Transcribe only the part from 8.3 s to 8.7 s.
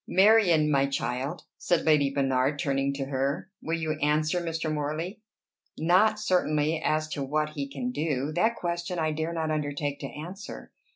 that